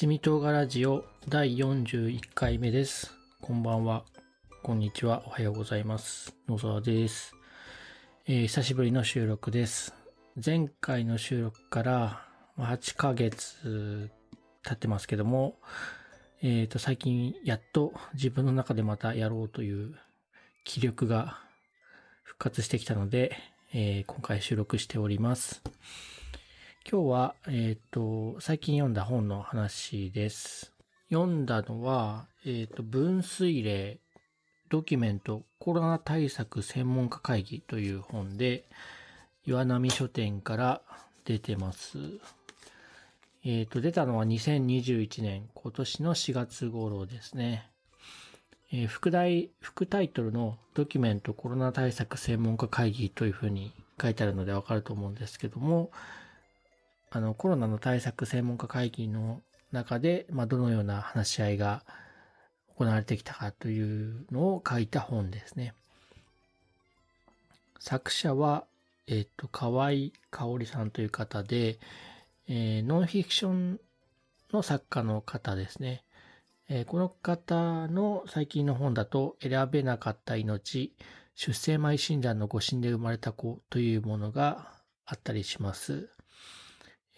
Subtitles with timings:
[0.00, 3.12] 七味唐辛ラジオ第41回目です。
[3.42, 4.04] こんばんは。
[4.62, 5.24] こんにちは。
[5.26, 6.34] おはようございます。
[6.48, 7.34] 野沢です、
[8.26, 9.92] えー久しぶりの収録です。
[10.42, 14.08] 前回の収録からま8ヶ月
[14.62, 15.58] 経ってますけども、
[16.40, 19.96] えっ、と、最近やっと自分の中でまたやろうという
[20.64, 21.40] 気力が
[22.22, 23.36] 復活してきたので、
[23.74, 25.62] えー今回収録しております。
[26.92, 30.74] 今日は、えっ、と、最近読んだ本の話です。
[31.08, 34.00] 読んだのは、えっ、と、分水嶺
[34.70, 38.64] ドキュメントコロナ対策専門家会議という本で、
[39.46, 40.82] 岩波書店から
[41.24, 41.98] 出てます。
[43.44, 47.70] えっ、と、出たのは2021年、今年の4月頃ですね。
[48.72, 53.70] えー副題、副タイトルのドキュメントコロナ対策専門家会議というふうに
[54.02, 55.92] 書いてあるのでわかると思うんですけども、
[57.10, 61.84] あの、コロナの対策専門家会議の中で、まあ、どのような話し合いが
[62.76, 65.74] 行われてきたかというのを書いた本ですね。
[67.80, 68.64] 作者は、
[69.08, 69.90] えっ、と、河合
[70.30, 71.78] 香織さんという方で、
[72.46, 73.80] えーノンフィクション
[74.52, 76.04] の作家の方ですね。
[76.68, 80.94] えーこの方の最近の本だと、選べなかった命、
[81.34, 84.74] 出生前診断の誤診で生まれた子というものが
[85.06, 86.08] あったりします。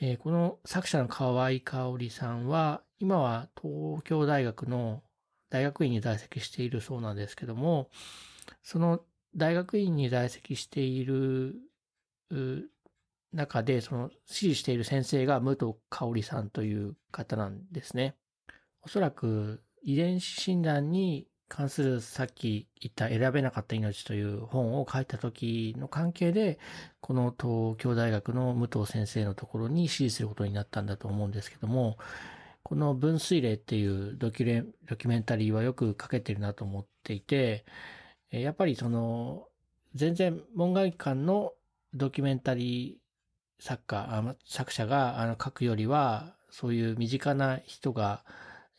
[0.05, 5.00] えーこの作者の河合香織さんは、今は東京大学の
[5.48, 7.89] 大学院に在籍しているそうなんですけども、
[8.64, 9.05] その
[9.36, 11.55] 大学院に在籍している
[13.33, 18.17] 中で、その指示している先生が武藤香織さんという方なんですね。
[18.83, 26.58] おそらく遺伝子診断に関するさっき言った選べなかった命という本を書いた時の関係で、
[27.03, 31.98] この東京大学の武藤先生のところに指示することになったんだと思うんですけども、
[32.62, 37.67] この分水嶺っていうドキュレドキュメンタリーはよく書けてるなと思っていて、
[38.30, 39.46] やっぱりその、
[39.95, 41.52] 全然門外観の
[41.92, 48.24] ドキュメンタリー作家、あ作者があの書くよりは、そういう身近な人が、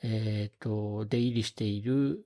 [0.01, 2.25] えっ、と、出入りしている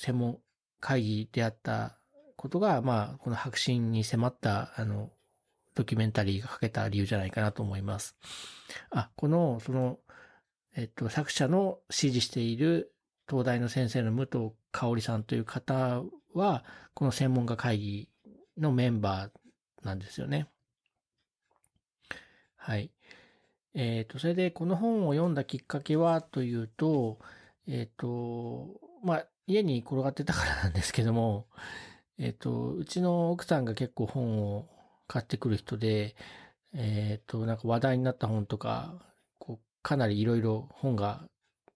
[0.00, 0.38] 専門
[0.80, 1.98] 会議であった
[2.36, 5.10] ことが、まあ、この白真に迫った、あの、
[5.74, 8.16] ドキュメンタリーが書けた理由じゃないかなと思います。
[8.90, 9.98] あ、この、その、
[10.74, 12.94] えっと、作者の指示している
[13.28, 18.08] 東大の先生の武藤香織さんという方は、この専門家会議
[18.56, 20.48] のメンバーなんですよね。
[22.56, 22.90] はい。
[23.74, 27.18] えっ、と、それでこの本を読んだきっかけはというと、
[27.68, 31.46] えっ、と、まあ、家に転がってたからなんですけども、
[32.18, 34.68] えっ、と、うちの奥さんが結構本を
[35.08, 36.14] 買ってくる人で、
[36.72, 38.94] えっ、と、なんか話題になった本とか、
[39.38, 41.24] こう、かなりいろいろ本が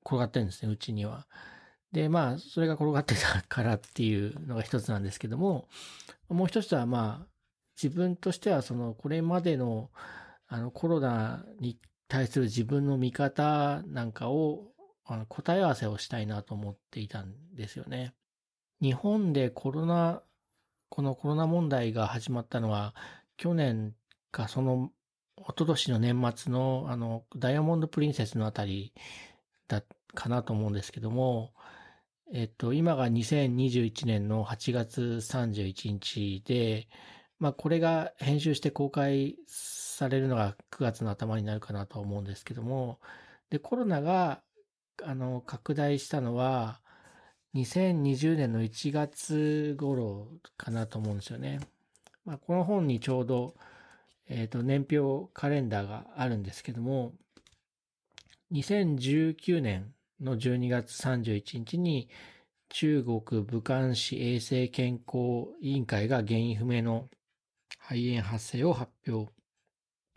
[0.05, 1.27] 転がってるんですね、うちには。
[1.93, 5.69] で、まあ、それが転がってたからっていうのが一つなんですけども、
[6.29, 7.27] もう一つはまあ、
[7.83, 9.91] 自分としてはその、これまでの、
[10.47, 14.74] あの、コロナに対する自分の見方なんかを、
[15.05, 18.15] あの答え合わせをしたいなと思っていたんですよね。
[18.81, 20.23] 日本でコロナ、
[20.89, 22.95] このコロナ問題が始まったのは、
[23.37, 23.95] 去年
[24.31, 24.91] かその、
[25.39, 28.93] 一昨年の年末の、あの、ダイヤモンドプリンセスのあたり
[29.69, 29.83] だ、
[30.15, 31.53] かなと思うんですけども、
[32.33, 36.89] えっと、今が2021年の8月31日で、
[37.39, 43.01] まあ、これが編集して公開されるのが9月の頭になるかなと思うんですけども、
[43.51, 44.43] で、コロナが、
[45.03, 46.81] あの、拡大したのは、
[47.55, 51.61] 2020年の1月頃かなと思うんですよね。
[52.25, 53.55] まあ、この本にちょうど、
[54.29, 57.13] えっ、と、年表カレンダーがあるんですけども、
[58.53, 62.09] 2019年の12月31日に
[62.69, 67.09] 中国武漢市衛生健康委員会が原因不明の
[67.79, 69.33] 肺炎発生を発表。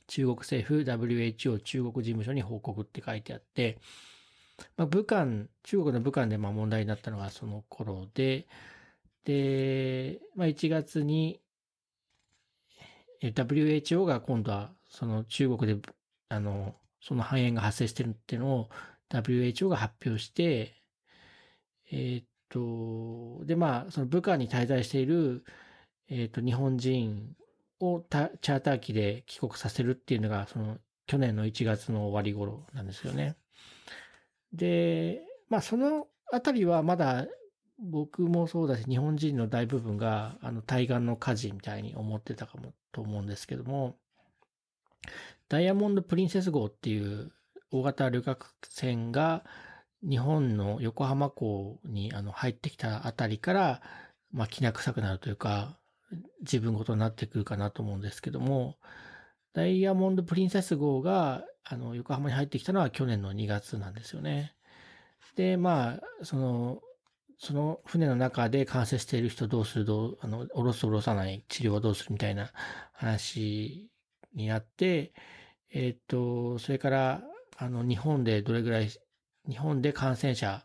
[0.08, 3.78] 中国政府 WHO 中国事務所に報告って書いてあって、
[4.76, 8.48] まあ、武漢、中国の武漢でまあ問題になったのがその頃で、
[9.26, 11.42] で、まあ、1月に
[13.22, 15.90] WHO が今度はその中国で、
[16.30, 18.70] あの、その肺炎が発生してるっていうのを
[19.10, 20.76] WHO が発表して、
[21.92, 25.44] えーっと、で、まあ、その武漢に滞在している、
[26.10, 27.36] えーっと、日本人
[27.80, 33.38] をたチャーター機で帰国させるっていうのが、その、去年の1月の終わり頃なんですよね。
[34.54, 37.28] で、まあ、そのあたりはまだ、
[37.80, 43.98] 僕もそうだし、日本人の大部分が、あの、対岸の火事みたいに思ってたかもと思うんですけども、
[45.48, 47.32] ダイヤモンド・プリンセス号っていう、
[47.72, 49.44] 大型旅客船が
[50.02, 53.82] 日本の横浜港にあの入ってきたあたりから、
[54.32, 55.78] まあ、きな臭くなるというか、
[56.42, 58.78] 自分ごとになってくるかなと思うんですけども、
[59.58, 64.54] ダイヤモンド・プリンセス号が、あの、横浜に入ってきたのは去年の2月なんですよね。
[65.36, 66.82] で、まあ、その、
[67.40, 72.52] その船の中で感染している人どうする、どう、あの、おろすおろさない治療はどうするみたいな
[72.94, 73.90] 話
[74.36, 75.12] になって、
[75.74, 77.24] えっ、と、それから、
[77.58, 78.90] あの、日本でどれぐらい、
[79.50, 80.64] 日本で感染者、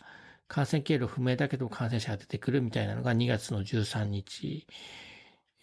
[0.48, 4.66] 感染経路不明だけど感染者が出てくるみたいなのが2月の13日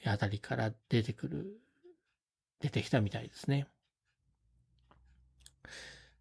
[0.04, 1.69] あたりから出てくる、
[2.60, 3.68] 出てきたみたいですね。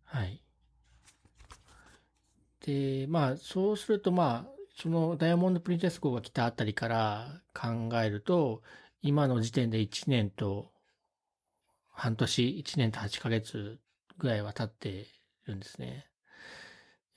[0.05, 0.43] はい。
[2.65, 8.63] で、まあ、そうすると、まあ、そのダイヤモンド・プリンセス号が来たあたりから考えると、
[9.03, 10.71] 今の時点で1年と
[11.91, 13.79] 半年、1年と8ヶ月
[14.19, 15.07] ぐらいは経って
[15.47, 16.07] るんですね。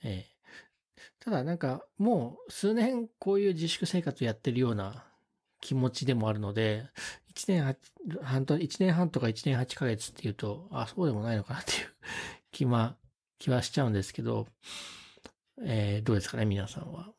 [0.02, 0.32] ええ。
[1.20, 5.06] ただなんかもう数年こういう自粛生活やってるような
[5.62, 6.84] 気持ちでもあるので、
[7.34, 7.76] 1年
[8.22, 11.86] 半と、1年半とか1年8ヶ月っていうと、あ、そうでもないのかなっていう
[12.50, 12.96] 気は、
[13.38, 14.46] 気はしちゃうんですけど、
[15.64, 17.12] えー、どうですかね、皆さんは。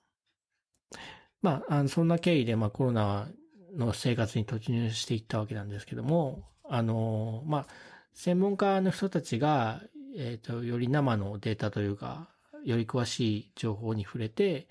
[1.42, 3.28] まあ、あのそんな経緯で、まあ、コロナ
[3.75, 7.68] の生活に突入していったわけなんですけども、あの、まあ、
[8.13, 9.81] 専門家の人たちが、
[10.16, 12.30] えっ、ー、と、より生のデータというか、
[12.63, 14.68] より詳しい情報に触れて、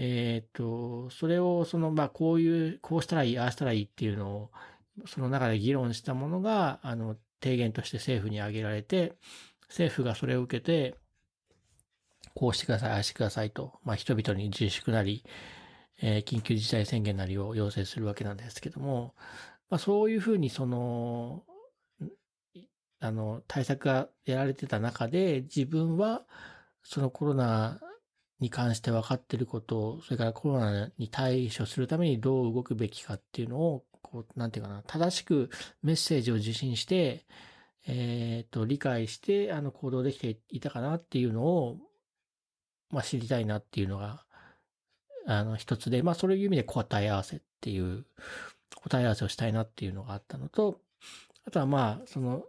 [0.00, 4.50] えっ、と、それを、その、まあ、こういう、こうしたらいい、ああしたらいいっていうのを、
[5.06, 9.14] その中で議論したものが、あの、提言として政府に挙げられて、
[9.68, 10.96] 政府がそれを受けて、
[12.34, 15.24] こうしてください、ああしてくださいと、まあ、人々に自粛なり、
[16.00, 19.16] えー、緊急事態宣言なりを要請するわけなんですけども、
[19.68, 21.42] まあ、そういうふうにその、
[23.00, 26.24] あの、対策がやられてた中で、自分は、
[26.84, 27.80] そのコロナ
[28.40, 35.50] に関して分かっていること、それからコロナに対処するためにどう動くべきかっていうのを、こう、なんていうかな、正しく
[35.82, 37.26] メッセージを受信して、
[37.86, 41.78] えっ、ー、と、理解して、あの、行動できていたかなっていうのを、
[42.90, 44.24] まあ、知りたいなっていうのが、
[45.26, 48.06] あの、一つで、まあ、そういう意味で答え合わせっていう
[48.76, 50.80] 答え合わせをしたいなっていうのがあったのと、
[51.46, 52.44] あとはまあ、その、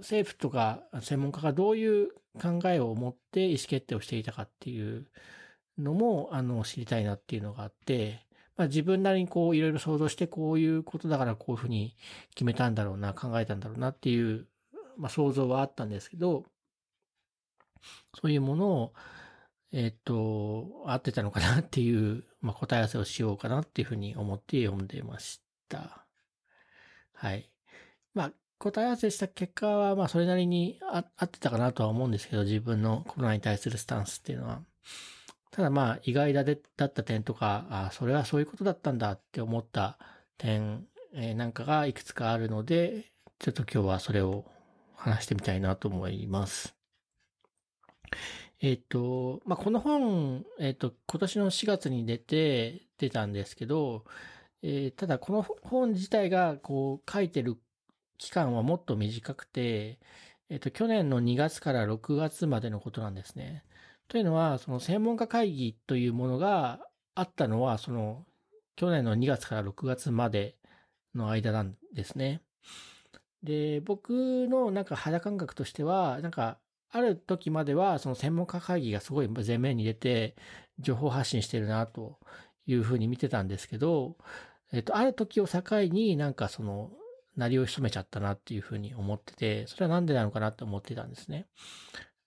[0.00, 2.08] 政府とか専門家がどういう
[2.40, 5.06] 考えを持って意思決定をしていたかっていう
[5.78, 8.26] のも、あの、知りたいなっていうのがあって、
[8.56, 11.96] まあ自分なりにこういろいろ想像してこういうことだからこういうふうに
[12.34, 14.46] 決めたんだろうな、考えたんだろうなっていう、
[14.96, 16.44] まあ想像はあったんですけど、
[18.20, 18.92] そういうものを、
[19.72, 26.06] えっ、と、合ってたのかなっていう、まあ答え合わせをしようかなっていうふうに思って読んでました。
[27.14, 27.50] はい。
[28.60, 34.60] 答え合わせした結果は、まあ、それなりに合ってたかなとは思うんですけど、自分のコロナに対するスタンスっていうのは。
[35.50, 39.98] ただまあ、意外だでだった点とか、あそれはそういうことだったんだって思った
[40.36, 40.84] 点、
[41.14, 44.44] えー、なんかがいくつかあるので、ちょっと今日はそれを
[44.94, 46.76] 話してみたいなと思います。
[48.60, 54.04] えっ、ー、と、まあ、この本、えっ、ー、と、今年の4月に出て、出たんですけど、
[54.62, 57.56] えー、ただこの本自体がこう書いてる
[58.20, 59.98] 期間はもっと短くて、
[60.50, 63.64] えっ、と、去年の2月から6月までのことなんですね。
[64.08, 66.80] というのは、その専門家会議というものが
[67.14, 68.26] あったのは、その、
[68.76, 70.56] 去年の2月から6月まで
[71.14, 72.42] の間なんですね。
[73.42, 76.58] で、僕のなんか肌感覚としては、なんか、
[76.90, 80.36] ある時までは、その専門家会議がすごい前面に出て、
[80.78, 82.18] 情報発信してるな、と
[82.66, 84.18] いうふうに見てたんですけど、
[84.72, 86.90] えっと、ある時を境になんかその、
[87.36, 91.46] 鳴りを潜めちゃったなっていうふうに思ってて、それはなんでなのかなって思ってたんですね。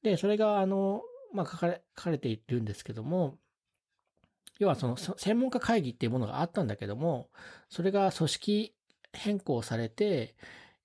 [0.02, 1.02] で、それが、あの、
[1.34, 3.38] まあ、書かれ、書かれているんですけども、
[4.60, 7.30] 要はその専門家会議っていうものがあったんだけども、
[7.70, 8.76] それが組織
[9.14, 10.36] 変更されて、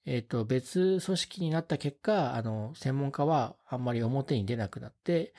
[0.05, 5.35] えっ、ー、と、別組織になった結果、あの、専門家はあんまり表に出なくなって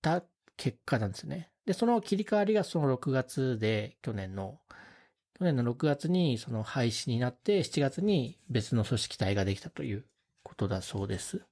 [0.00, 0.22] た
[0.56, 1.50] 結果なんですね。
[1.66, 4.60] で、その切り替わりがその6月で、去年の、
[5.38, 10.04] 去年の6月にその廃止になって、7月に別の組織体ができたという
[10.44, 11.42] ことだそうです。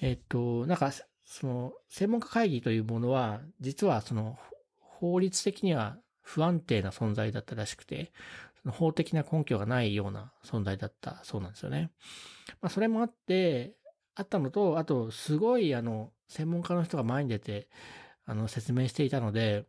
[0.00, 0.92] えっと、なんか、
[1.24, 4.38] その、専門家会議というものは、実はその、
[4.78, 8.12] 法律的には不安定な存在だったらしくて、
[8.62, 11.90] その法的な根拠がないような存在だったそうなんですよね。
[12.62, 13.74] まあ、それもあって、
[14.14, 17.68] あったのと、あと、すごい、あの、専門家の人が前に出て、
[18.24, 19.66] あの、説明していたので、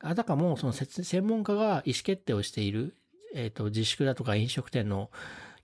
[0.00, 2.96] あたかも、その専門家が意思決定をしている、
[3.34, 5.10] えっ、ー、と、自粛だとか飲食店の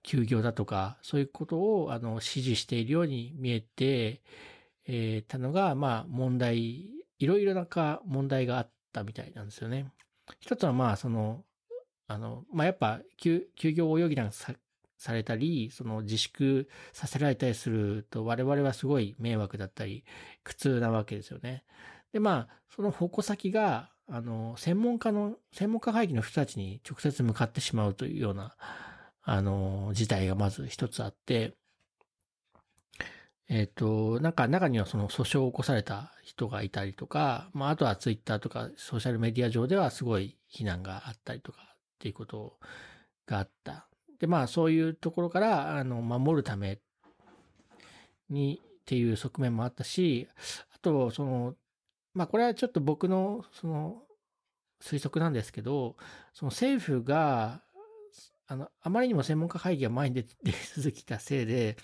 [0.03, 4.23] 休業だとか、そういうことを、あの、指示しているように見えて、
[4.87, 9.93] えー、たのが、まあ、問題、いろいろなか問題があったみたいなんですよね。
[10.41, 11.45] 一つはまあ、その、
[12.09, 14.55] あの、まあ、やっぱ、休業を余儀なくさ
[14.99, 20.05] されたり、その自粛させられたりすると、我々はすごい迷惑だったり、
[20.45, 21.65] 苦痛なわけですよね。
[22.13, 28.55] で、まあ、その矛先が、あの、専門家の、専門家会議の人たちに直接向かってしまうというような、
[29.23, 31.55] あの、事態がまず一つあって、
[33.49, 42.59] えっ、ー、と、なんか中にはその訴訟を起こされた人がいたりとか、まあ、あとはツイッターとかソーシャルメディア上ではすごい非難があったりとかっていうこと
[43.25, 43.89] があった。
[44.21, 46.81] で、まあ、そういうところから、あの、守るため
[48.29, 50.29] にっていう側面もあったし、
[50.75, 51.55] あと、その、
[52.15, 54.03] まあ、これはちょっと僕の、その、
[54.83, 55.97] 推測なんですけど、
[56.35, 57.63] その政府が、
[58.47, 60.27] あの、あまりにも専門家会議が前に出
[60.77, 61.77] 続きたせいで、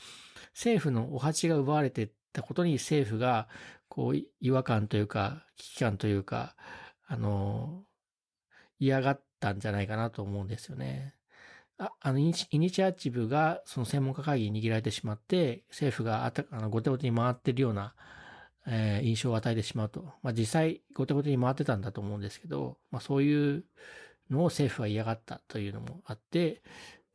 [0.52, 3.49] 政府のお鉢が奪われてったことに政府が、
[3.88, 6.56] こう、違和感というか、危機感というか、
[7.06, 7.85] あの、
[8.78, 11.14] 嫌がったんじゃないかなと思うんですよね。
[11.78, 17.94] ああのイニシアチブがその専門家会議に握られてしまって、政府があたあの後手後手に回ってるような、
[18.70, 20.12] えー、印象を与えてしまうと。
[20.22, 23.64] まあ実際後手後手に回ってたんだと思うんですけど、まあそういう
[24.30, 26.62] のを政府は嫌がったというのもあって、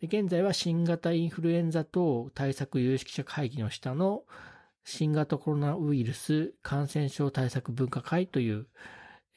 [0.01, 4.23] で現在は新型インフルエンザ等対策有識者会議の下の
[4.83, 8.67] 新型コロナウイルス感染症対策分科会という、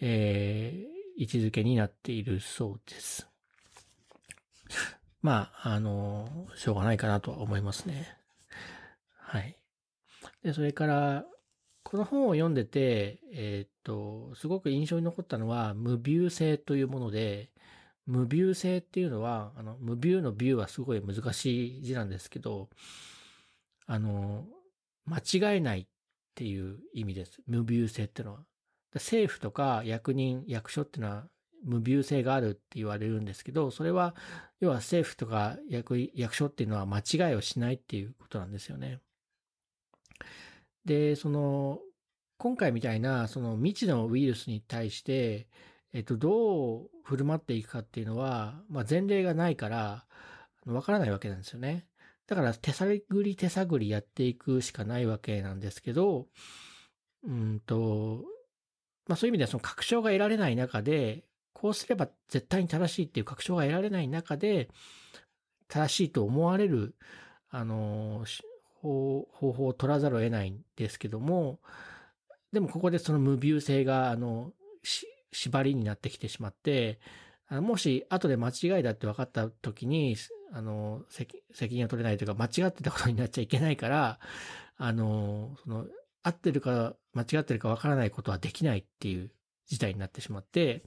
[0.01, 3.29] えー、位置づけになっているそうです。
[5.23, 8.17] まあ、あの、しょうがないかなとは思いますね。
[9.19, 9.57] はい。
[10.43, 11.25] で、それから、
[11.87, 17.53] この本を読んでて、えー、っと、すごく印象に残ったのは、無ビュー性というもので、
[18.07, 22.71] 無ビュー性っていうのは、あの、無ビューのビューはすごい難しい字なんですけど、
[23.87, 24.47] あの、
[25.05, 25.87] 間違えないっ
[26.35, 27.41] ていう意味です。
[27.47, 28.41] 無ビュー性っていうのは。
[28.95, 31.29] 政府とか役人、役所っていうのは
[31.63, 34.17] 無ビュー性があるって言われるんですけど、それは、
[34.59, 38.99] 要は政府とか役役所っていうのは間違いをしないっていうことなんですよね。
[40.87, 41.81] で、その、
[42.39, 45.49] 今回みたいな、その未知のウイルスに対して、
[45.93, 50.07] えっと、どう振る舞っていくかっていうのは、まあ、前例がないから、
[50.67, 51.87] わからないわけなんですよね。
[52.27, 56.27] だから手探り手探りやっていくしかないわけなんですけど、
[57.25, 58.25] うんと、
[59.07, 64.69] まあそういう意味ではその確証が得られない中で、こうすれば絶対に正しいっていう確証が得られない中で、
[65.69, 66.97] 正しいと思われる、
[67.49, 68.25] あの、
[69.33, 71.61] 方法を取らざるを得ないんですけども、
[72.53, 74.53] でもここでその無ビュー性が、あの、
[75.33, 77.01] 縛りになってきてしまって、
[77.51, 80.17] もし後で間違いだって分かった時に、
[80.53, 81.43] あの、責
[81.75, 84.19] 任を取れないというか、間違ってたことになっちゃいけないから、
[84.77, 85.87] あの、その、
[86.23, 89.31] 合ってるか間違ってるか分からないことはできないっていう
[89.67, 90.83] 事態になってしまって、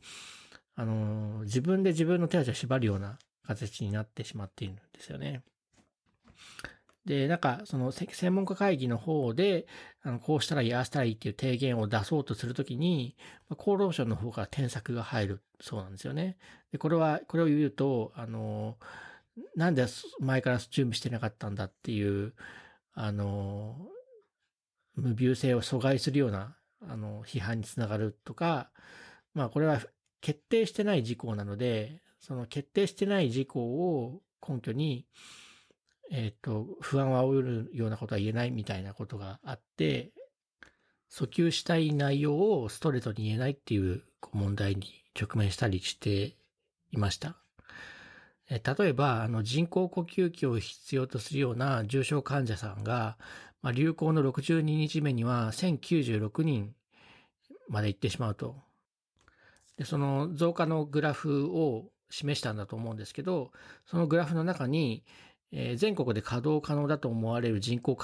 [0.75, 5.43] あの、自分で自分の手足を縛るような形になってしまっているんですよね。
[7.09, 9.65] で、なんか、その専門家会議の方で、
[10.03, 13.17] あのこうしたらやしたらいいっていう提言を出そうとするときに、
[13.49, 16.37] 厚労省の方から添削が入るそうなんですよね。
[16.71, 18.77] で、これは、これを言うと、あの、
[19.55, 19.87] なんで
[20.19, 22.35] 前から準備してなかったんだっていう、
[22.93, 23.87] あの、
[24.93, 28.69] 無病性を阻害するような、あの、批判につながるとか、
[29.33, 29.81] まあこれは
[30.21, 35.07] 決定してない事項なので、その決定してない事項を根拠に、
[36.11, 40.11] えっ、ー、と、不安を煽るようなことは言えないみたいなことがあって、
[41.11, 46.35] 訴求したい内容をストレートに言えないっていう問題に直面したりして
[46.91, 47.37] いました。
[48.49, 53.17] 例えば、あの人工呼吸器を必要とするような重症患者さんが、
[53.61, 56.73] まあ、流行の62日目には1096人
[57.67, 58.55] まで行ってしまうと。
[59.77, 63.51] で、その増加のグラフを示したんだと思うんですけど、
[63.85, 65.03] そのグラフの中に、
[65.51, 67.97] えー、全国で稼働可能だと思われる人工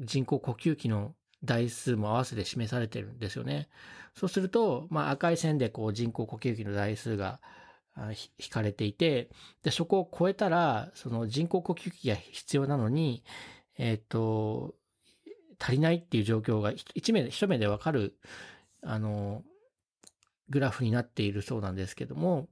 [0.00, 3.68] 人工呼吸器の台数も合わせて示されてるんですよね。
[4.14, 7.40] そうすると、まあ赤い線でこう人工呼吸器の台数が
[8.38, 9.30] 引かれていて、
[9.62, 13.24] で、そこを超えたら、その人工呼吸器が必要なのに、
[13.78, 14.74] えっ、ー、と、
[15.58, 18.18] 足りないっていう状況が一目で、一目でわかる、
[18.82, 19.42] あの、
[20.48, 22.48] グラフになっているそうなんですけども、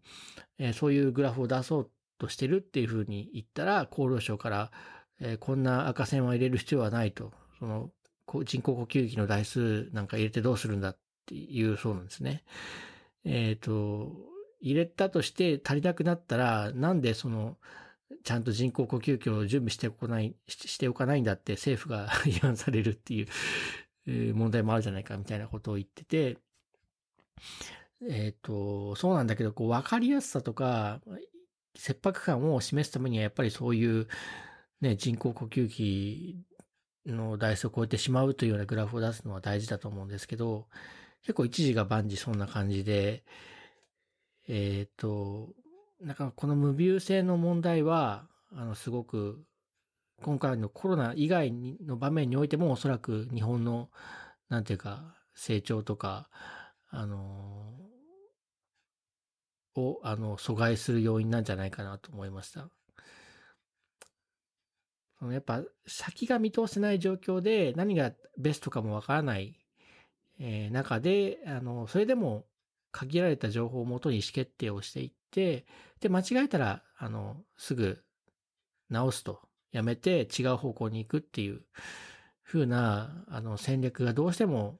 [0.59, 4.70] えー、そういうグラフを出そうとしてるっていうふうに言ったら、厚労省から、
[5.20, 7.90] えー、こんな赤線は入れる必要はないと、その
[8.44, 12.44] 人工呼吸器の台数なんか入れてどうするんだっていうそうなんですね。
[13.25, 14.12] えっ、ー、と、
[14.60, 17.56] 入れたとして足りなくなったら、なんでその
[18.25, 26.38] ちゃんと人工呼吸器を準備しておかない、しておかないんだって政府が 批判されるっていう問題もあるじゃないかみたいなことを言ってて、
[28.02, 31.00] えっ、ー、と、そうなんだけど、こう、わかりやすさとか、
[31.78, 34.08] 切迫感を示すためには、やっぱりそういう、
[34.80, 36.44] ね、人工呼吸器
[37.06, 40.66] の台数を超えてしまうというようなグラフを出すのは大事だと思うんですけど、
[41.23, 43.25] 結構一時が万事そんな感じで、
[44.49, 45.50] えっ、ー、と、
[46.00, 49.44] なんかこの無病性の問題は、あの、すごく、
[50.23, 51.52] 今回のコロナ以外
[51.87, 53.88] の場面においてもおそらく日本の、
[54.49, 56.28] なんていうか、成長とか、
[56.90, 57.77] あの、
[59.78, 62.70] を、あの、阻害する要因なんじゃないかなと思いました。
[65.20, 69.58] やっぱ先が見通せない状況で何がベストかもわからない、
[70.38, 72.47] え、中で、あの、それでも
[72.92, 75.66] 限られた情報をもとに意思決定をしていって、
[76.00, 78.04] で、間違えたら、あの、すぐ
[78.90, 79.40] 直すと、
[79.73, 81.62] やめて違う方向に行くっていう
[82.44, 84.78] 風な、あの、戦略がどうしても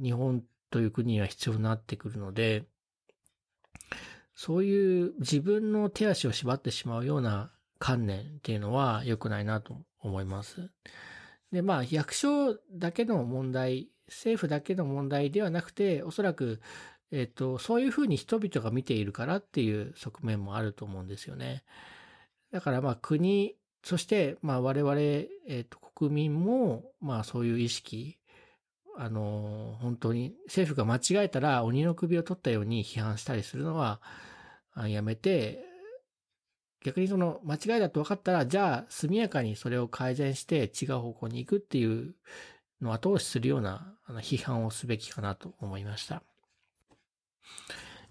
[0.00, 2.64] 日本という国には必要になってくるので、
[4.40, 10.70] そういう自分の手足を縛ってしまうような観念っていうのは良くないなと思います。
[11.52, 16.58] で、まあ、役所だけの問題、政府だけの問題ではなくて、おそらく
[17.12, 21.62] えっ、と、そういうふうに人々が見ているからっていう側面もあると思うんですよね。
[22.50, 28.16] だからまあ国、そしてまあ我々、えっ、と、国民もまあそういう意識、
[29.02, 34.02] あの、本当に政府が間違えたら鬼の首を取ったように批判したりするのは
[34.76, 35.64] やめて、
[36.84, 42.14] 逆にその間違いだと分かったら、じゃあ速やかにそれを改善して違う方向に行くっていう
[42.82, 46.22] のを後押しするような批判をすべきかなと思いました。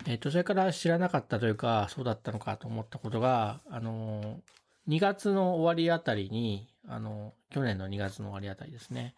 [0.07, 4.39] えっ、と、それから知らなかったというか、そうだったのかと思ったことが、あの、
[4.87, 9.13] 2月の終わりあたりに、あの、去年の2月の終わりあたりですね、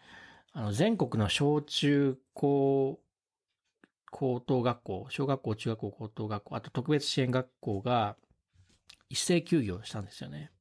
[0.53, 2.99] あの、全国の小中高、
[4.11, 8.17] 高等学校、小学校、中学校、高等学校、あと特別支援学校が
[9.09, 10.51] 一斉休業したんですよね。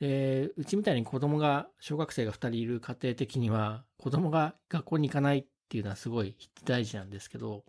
[0.00, 7.64] で、うちみたいに子供が、小学生が2人いる家庭的には、子供が学校に行かないっていうのはすごい大事なんですけど、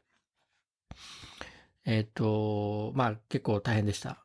[1.86, 4.24] えっ、と、まあ結構大変でした。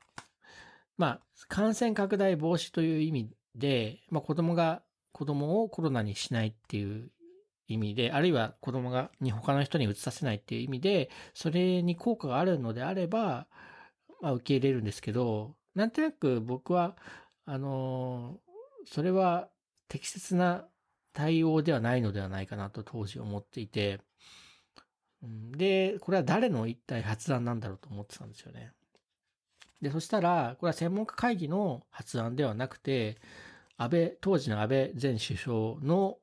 [0.96, 7.11] まあ感染拡大防止という意味で、まあ子供が子供をコロナにしないっていう
[7.68, 13.46] 意味で、あるいは子供がに他の人に移させないっていう意味で、それに効果があるのであれば、
[14.20, 16.96] まあ受け入れるんですけど、なんとなく僕は、
[17.44, 18.38] あの、
[18.87, 19.48] それは
[19.88, 20.66] 適切な
[21.12, 24.01] 対応ではないのではないかなと当時思っていて、
[25.22, 28.72] で、これは誰の一体発案なんだろうと思ってたんですよね。
[29.81, 33.18] で、そしたら、これは専門家会議の発案ではなくて、
[33.83, 36.18] 安倍、当時の安倍前首相の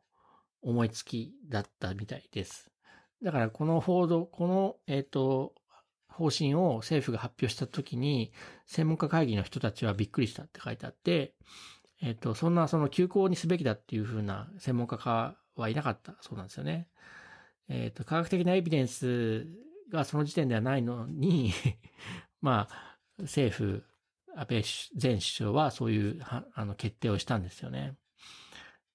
[0.62, 2.72] 思いつきだったみたいです。
[3.22, 5.54] だからこの報道、この、えっ、ー、と、
[6.08, 8.32] 方針を政府が発表したときに、
[8.66, 11.34] 専門家会議の人たちはびっくりしたって書いてあって、
[12.02, 14.98] えっ、ー、と、そんなその休校にすべきだっていうふうな専門家
[15.56, 16.88] はいなかったそうなんですよね。
[17.68, 19.48] えっ、ー、と、科学的なエビデンス
[19.92, 21.52] がその時点ではないのに
[22.42, 23.84] まあ、政府、
[24.36, 24.64] 安倍
[25.02, 26.22] 前首相はそういう
[26.54, 27.96] あの決定をしたんですよね。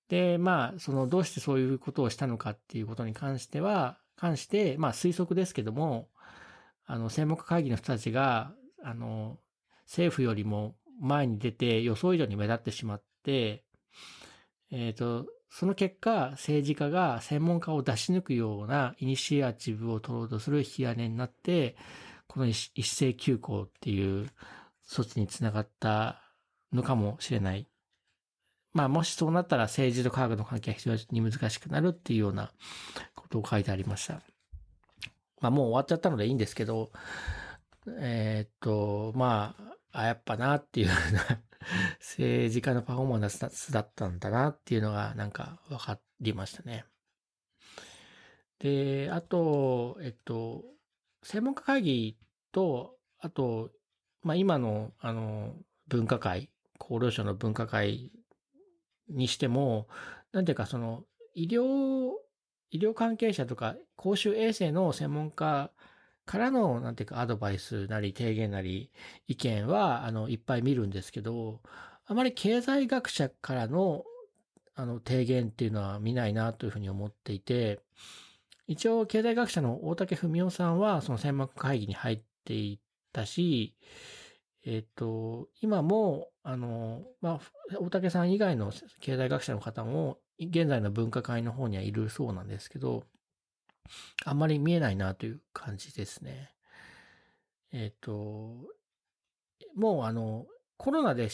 [0.09, 6.09] で、まあ、その、どうしてそういうことをしたのかっていうことに関しては、関して、まあ、推測ですけども、
[6.87, 9.39] あの、専門家会議の人たちが、あの、
[9.87, 13.65] 政府よりも前に出て予想以上に目立ってしまって、
[14.71, 21.77] えっ、ー、と、その結果、政治家が専門家を出し抜くようなイニシアチブを取ろうとする引き金になって、
[22.27, 24.29] この一斉休校っていう
[24.89, 26.21] 措置につながった
[26.73, 27.67] のかもしれない。
[28.73, 32.51] まあもしそうなったら政治と科学の関係は非常に難しくなるっていうような
[33.15, 34.21] ことを書いてありました。
[35.41, 36.91] まあもう終わっちゃったのでいいんですけど、
[37.99, 39.55] えー、っと、ま
[39.93, 40.89] あ、あ、やっぱなっていう
[42.01, 46.85] 政治家のパフォーマンスだったんだなっていうのがなんか分かりましたね。
[48.59, 50.65] で、あと、えっと、
[51.23, 52.19] 専門家会議
[52.51, 53.71] と、あと、
[54.25, 55.55] まあ、今の、あの、
[55.87, 58.11] 分科会、厚労省の分科会
[59.09, 59.87] にしても、
[60.33, 62.13] なんていうか、その、医療、
[62.71, 65.71] 医療関係者とか、公衆衛生の専門家
[66.25, 68.91] からの、なんていうか、アドバイスなり、提言なり、
[69.29, 71.61] 意見は、あの、いっぱい見るんですけど、
[72.07, 74.05] あまり経済学者からの、
[74.75, 77.81] あの、提言っていうのは見ないなというふうに思っていて、
[78.67, 82.81] 一応、経済学者の大竹文夫さんは、その専門家会議に入ってい
[83.15, 83.77] たし、
[84.67, 87.41] えっ、と、今も、あの、ま
[87.73, 93.05] あ、大竹さん以外の経済学者の方も、現在の分科会の方にはいるそうなんですけど、
[94.25, 96.51] あんまり見えないなという感じですね。
[97.73, 98.57] えっ、と、
[99.75, 100.47] もうあの、
[100.77, 101.29] コロナで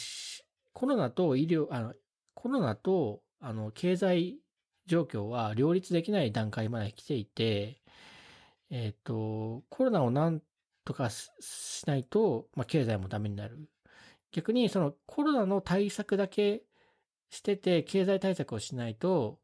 [0.73, 1.93] コロナと医療、あの、
[2.33, 4.39] コロナと、あの、経済
[4.87, 7.81] 状況は両立できない段階まで来ていて、
[8.69, 10.41] えっ、と、コロナをなん
[10.85, 11.31] とかし
[11.87, 13.69] ないと、まあ、経済もダメになる。
[14.31, 16.63] 逆に、そのコロナの対策だけ
[17.29, 19.39] してて、経済対策をしないと、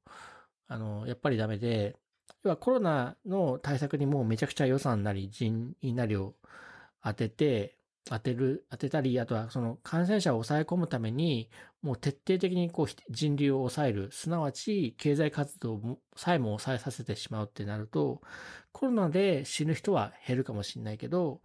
[0.67, 1.95] あの、やっぱりダメで、
[2.43, 6.35] 要はコロナの対策にもうめちゃくちゃ予算なり人員なりを
[7.03, 7.76] 当てて、
[8.09, 11.49] 当てる、当てたり、あとはその感染者を抑え込むために、
[11.81, 18.21] もう徹底的にこう人流を抑える、すなわち経済活動さえも抑えさせてしまうってなると、
[18.71, 21.41] コロナで死ぬ人は減るかもしれないけど、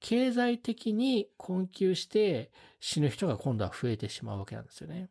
[0.00, 5.10] 経済的に困窮して死ぬ人が今度は増えてしまうわけなんですよね。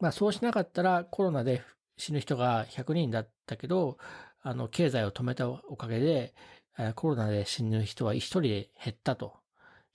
[0.00, 1.62] まあそうしなかったらコロナで
[1.96, 3.98] 死ぬ人が100人だったけど、
[4.42, 6.34] あの経済を止めたおかげで、
[6.94, 9.45] コロナで死ぬ人は1人で減ったと。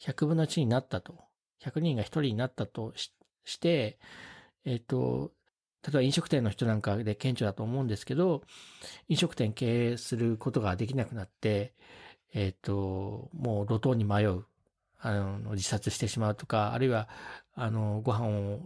[0.01, 1.15] 100分の1になったと。
[1.63, 3.99] 100人が1人になったとして、
[4.65, 5.31] えっ、ー、と、
[5.83, 8.43] 例えば飲食店の人なんかで顕著だと思うんですけど、
[9.09, 11.73] 飲食店経営することができなくなって、
[12.33, 14.45] えっ、ー、と、もう路頭に迷う。
[15.03, 17.09] あの、自殺してしまうとか、あるいは、
[17.55, 18.59] あの、ご飯を、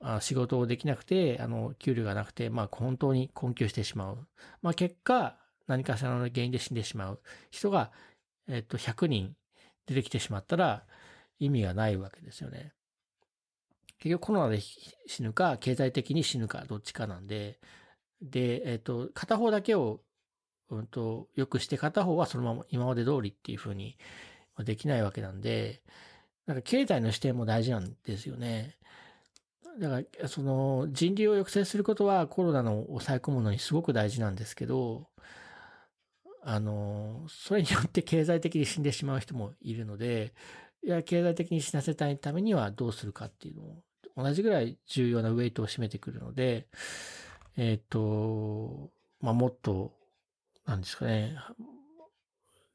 [0.00, 4.28] あ仕事をできなくて、あの、給料がなくて、まあ、本当に困窮してしまう。
[4.62, 7.92] まあ、結果、何かしらの原因で死んでしまう人が、
[8.48, 9.36] えっ、ー、と、100人
[9.86, 10.84] 出てきてしまったら
[11.38, 12.72] 意味がないわけですよね。
[13.98, 17.60] 結局コロナで死ぬか、経済的に死ぬか、どっちかなんで、
[18.20, 20.00] で、えっ、ー、と、片方だけを、
[20.70, 23.96] うんと、良くして片方はそのまま今まで通りっていうふうに
[24.58, 25.82] できないわけなんで、
[26.46, 28.76] なんか経済の視点も大事なんですよね。
[29.78, 35.08] だから、その人流を抑制することはコロナの抑え込むのにすごく大事なんですけど、
[36.44, 40.34] あの、それによって経済的に死んでしまう人もいるので、
[40.84, 43.82] いや、経済的に死なせたいためにはどうするかっていうのを、
[44.16, 46.66] 同じぐらい重要なウェイトを占めてくるので、
[47.56, 49.92] えっ、ー、と、まあ、もっと、
[50.66, 51.36] なんですかね、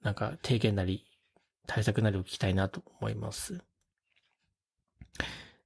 [0.02, 1.06] なんか提言なり、
[1.66, 3.62] 対策なりを聞きたいなと思います。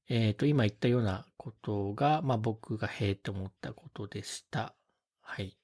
[0.10, 4.74] えっ、ー、と、今言ったようなことが、まあ、僕がへえと思ったことでした。
[5.22, 5.56] はい。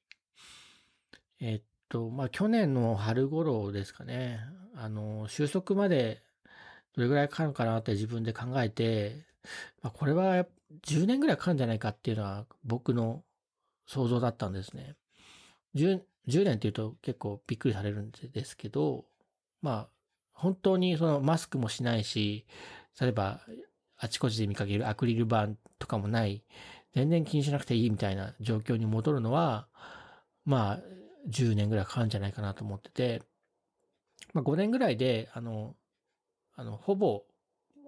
[1.40, 4.40] えっ、ー、と、まあ、去年の春頃ですかね。
[4.76, 6.22] あの、収束まで
[6.96, 9.26] どれぐらいかかるかなって自分で考えて、
[9.82, 10.46] まあ、これは
[10.86, 13.24] 10年ぐらいかかるんじゃないかっていうのは僕の
[13.86, 14.96] 想像だったんですね。
[15.76, 19.06] 10, 10年っていうと結構びっくりされるんですけど、
[19.62, 19.90] まあ、
[20.34, 22.46] 本当にそのマスクもしないし、
[23.00, 23.42] 例えば
[23.98, 26.44] あちこちで見かけるアクリル板とかもない、
[26.94, 29.68] 全然気にしなくていいみたいな状況に戻るのは、
[30.46, 30.80] まあ、
[31.28, 33.22] 10年ぐらいかかるんじゃないかなと思ってて、
[34.34, 35.76] まあ、5年ぐらいで、あの、
[36.56, 37.24] あの、ほぼ、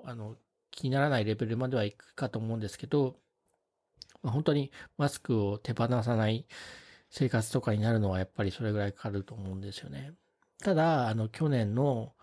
[0.04, 0.36] あの、
[0.72, 3.16] 気にならないレベルまではいくかと思うんですけど、
[4.22, 6.46] まあ、本当にマスクを手放さない
[7.10, 10.14] 生活とかになるのはやっぱりそれぐらいかかると思うんですよね。
[10.62, 12.14] ただ、あの、去年の、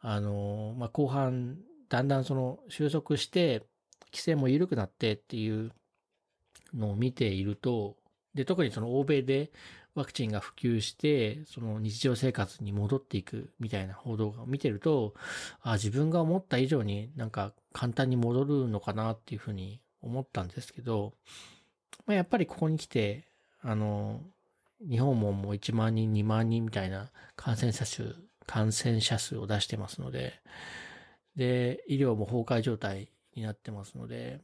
[0.00, 3.64] あの、まあ、後半、だんだんその収束して、
[4.12, 5.72] 規制も緩くなってっていう
[6.72, 7.96] のを見ていると、
[8.34, 9.50] で、特にその欧米で
[9.96, 15.14] ワクチンが普及して、その日常生活に戻っていくみたいな報道を見てると、
[15.62, 21.14] あ自分が思った以上になんか簡単に戻るのかなっていうふうに思ったんですけど、
[22.04, 23.24] まあ、やっぱりここに来て、
[23.62, 24.20] あの、
[24.86, 28.14] 日本ももう1万人、2万人みたいな感染者数、
[28.46, 30.34] 感染者数を出してますので、
[31.36, 34.42] で、医療も崩壊状態になってますので、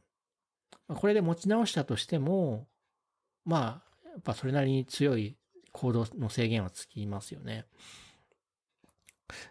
[0.87, 2.67] これで持ち直したとしても、
[3.45, 5.37] まあ、やっぱそれなりに強い
[5.73, 7.65] 行動の制限はつきますよね。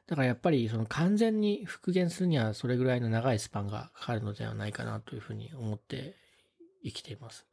[0.07, 6.17] だからやっぱりその完全に復元するにはそれぐらいの長いスパンがかかるのではないかなというふうに思って
[6.85, 7.47] 生きています。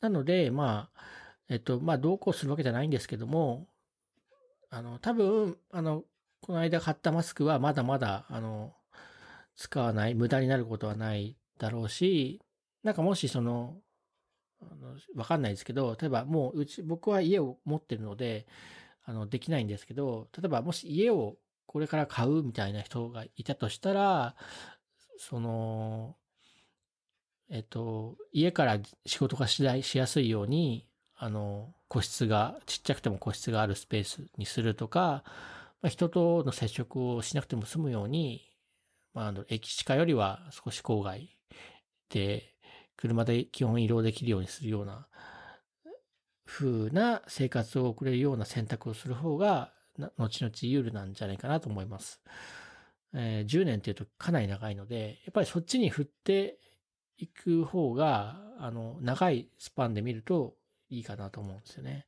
[0.00, 1.00] なので、まあ、
[1.48, 3.66] えっと、まあ、どうこうするわけじゃないんですけども、
[4.70, 6.04] あの、多分、あの、
[6.40, 8.74] この間買ったマスクはまだまだ、あの、
[9.56, 12.40] 使わない、無駄になることはないだろうし、
[12.82, 13.76] なんかもしその、
[14.62, 18.46] あの、わかんないですけど、例えばもううち、僕は家を持ってるので、
[19.04, 24.36] あの、できないんですけど、例えばもし家をこれから買うみたいな人がいたとしたら、
[25.18, 26.16] その、
[27.50, 35.24] えっと、家から仕事がししやすいように、あの、個室が、ちっちゃくても個室があるスペースにするとか、
[35.80, 38.50] まあ、人との接触をしなくても済むように、
[39.14, 41.36] まあ、あの、駅地下よりは少し郊外
[42.10, 42.54] で、
[42.98, 45.06] 車で基本移動できるようにするような、
[46.44, 49.72] 風な生活を送れるような選択をする方が、
[50.16, 52.20] 後々有利なんじゃないかなと思います。
[53.14, 56.58] えー、10年っていうとかなり長いので、やっぱりそっちに振って
[57.18, 60.54] いく方が、あの、長いスパンで見ると
[60.90, 62.06] いいかなと思うんですよね。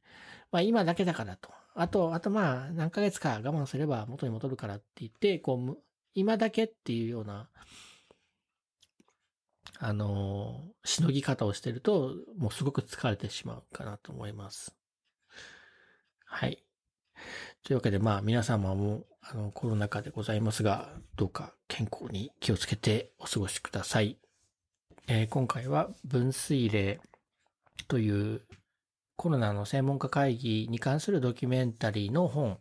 [0.51, 1.51] まあ今だけだからと。
[1.75, 5.79] あと、あとまあ何ヶ月か我慢すれば元に戻るからって言って、こう、
[6.15, 7.49] 今だけっていうような、
[9.83, 14.77] あの、しのぎ方をしてると、もうすごく疲れてしまうかなと思います。
[16.27, 16.63] はい。
[17.65, 24.19] というわけで、まあ皆様もあのコロナ禍でございますが、どうか健康に気をつけてお過ごしください。
[25.09, 27.01] えー、今回は分水嶺
[27.89, 28.43] という
[29.17, 32.59] コロナの専門家会議に関するドキュメンタリーの本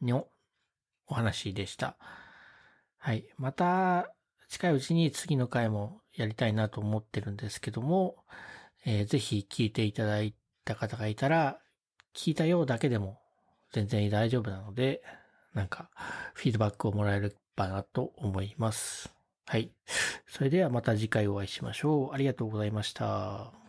[0.00, 0.26] の
[1.06, 1.96] お話でした。
[2.98, 3.24] はい。
[3.38, 4.12] また
[4.52, 8.16] 近いうちに次の回もやりたいなと思ってるんですけども、
[8.84, 10.34] えー、ぜひ聞いていただい
[10.66, 11.58] た方がいたら、
[12.14, 13.18] 聞いたようだけでも
[13.72, 15.02] 全然大丈夫なので、
[15.54, 15.88] なんか、
[16.34, 19.14] フィードバックをもらえればなと思います。
[19.46, 19.72] はい。
[20.28, 22.14] それではまた次回お会いしましょう。
[22.14, 23.61] ありがとうございました。